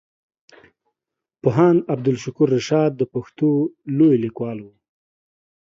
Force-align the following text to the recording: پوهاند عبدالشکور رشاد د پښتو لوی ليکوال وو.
پوهاند 1.41 1.79
عبدالشکور 1.93 2.47
رشاد 2.57 2.91
د 2.97 3.01
پښتو 3.13 3.49
لوی 3.97 4.15
ليکوال 4.25 4.57
وو. 4.61 4.73